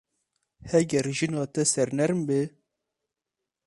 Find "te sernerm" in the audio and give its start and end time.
1.53-2.21